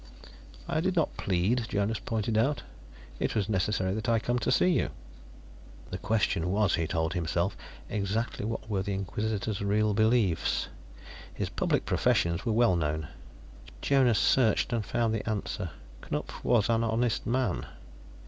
"I 0.67 0.79
did 0.79 0.95
not 0.95 1.15
plead," 1.15 1.65
Jonas 1.69 1.99
pointed 1.99 2.35
out. 2.35 2.63
"It 3.19 3.35
was 3.35 3.47
necessary 3.47 3.93
that 3.93 4.09
I 4.09 4.17
come 4.17 4.39
to 4.39 4.51
see 4.51 4.69
you." 4.69 4.89
The 5.91 5.99
question 5.99 6.49
was, 6.51 6.73
he 6.73 6.87
told 6.87 7.13
himself, 7.13 7.55
exactly 7.87 8.43
what 8.43 8.67
were 8.67 8.81
the 8.81 8.95
Inquisitor's 8.95 9.61
real 9.61 9.93
beliefs? 9.93 10.69
His 11.35 11.49
public 11.49 11.85
professions 11.85 12.47
were 12.47 12.53
well 12.53 12.75
known; 12.75 13.09
Jonas 13.83 14.17
searched 14.17 14.73
and 14.73 14.83
found 14.83 15.13
the 15.13 15.29
answer. 15.29 15.69
Knupf 16.01 16.43
was 16.43 16.67
an 16.67 16.83
honest 16.83 17.27
man. 17.27 17.67